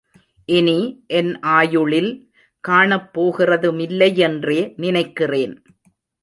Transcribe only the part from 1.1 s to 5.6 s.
என் ஆயுளில் காணப்போகிறதுமில்லையென்றே நினைக்கிறேன்.